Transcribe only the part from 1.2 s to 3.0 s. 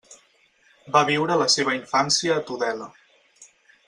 la seva infància a Tudela.